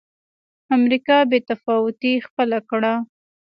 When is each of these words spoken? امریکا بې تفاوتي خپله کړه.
امریکا 0.75 1.17
بې 1.29 1.39
تفاوتي 1.49 2.13
خپله 2.27 2.59
کړه. 2.69 2.93